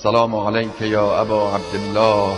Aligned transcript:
السلام 0.00 0.36
عليك 0.36 0.80
يا 0.80 1.20
أبا 1.20 1.42
عبد 1.54 1.74
الله. 1.74 2.36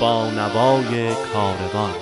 با 0.00 0.30
نوای 0.36 1.14
کاروان 1.32 1.94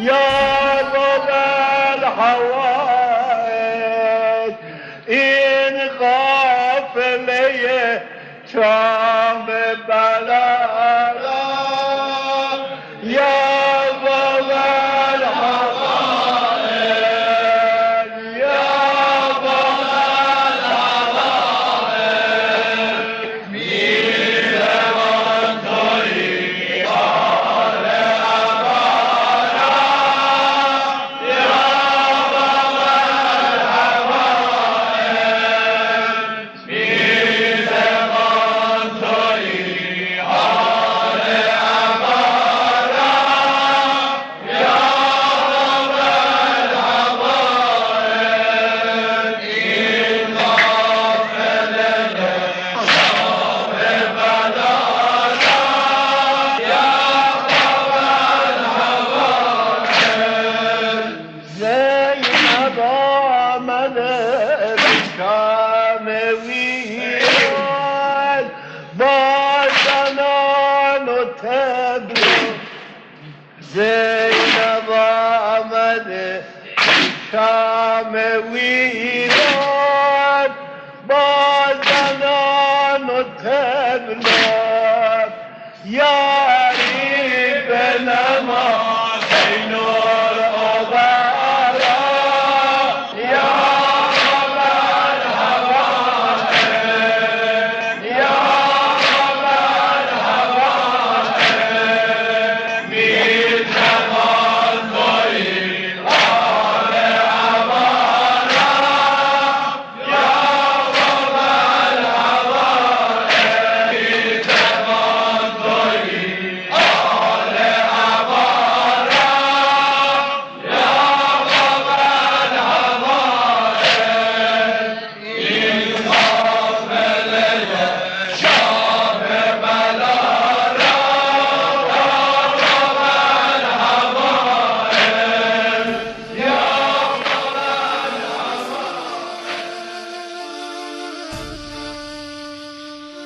یا 0.00 0.50
رب 0.54 0.59
الحوائج 2.10 3.50
این 5.06 5.88
قافله 6.00 8.02
شام 8.52 9.09
Zeynep 73.74 74.88
Ahmet'i 74.90 76.42
Şam'e 77.30 78.30
viran 78.52 80.50
Bacanan 81.08 83.04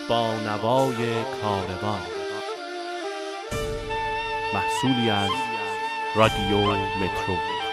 با 0.09 0.35
نوای 0.35 1.25
کاروان. 1.43 2.01
محصولی 4.55 5.11
از 5.11 5.31
رادیو 6.17 6.61
مترو. 6.61 7.64